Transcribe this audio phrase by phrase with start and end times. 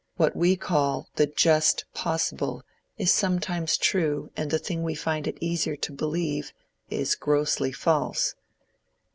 [0.15, 2.63] What we call the 'just possible'
[2.97, 6.53] is sometimes true and the thing we find it easier to believe
[6.89, 8.33] is grossly false.